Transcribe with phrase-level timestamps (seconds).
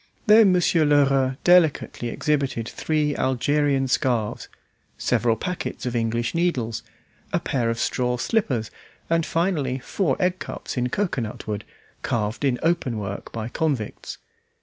[0.25, 4.49] Then Monsieur Lheureux delicately exhibited three Algerian scarves,
[4.97, 6.81] several packets of English needles,
[7.31, 8.71] a pair of straw slippers,
[9.11, 11.65] and finally, four eggcups in cocoanut wood,
[12.01, 14.17] carved in open work by convicts.